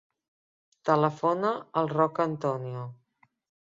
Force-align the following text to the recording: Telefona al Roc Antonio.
Telefona 0.91 1.53
al 1.85 1.93
Roc 1.95 2.27
Antonio. 2.29 2.93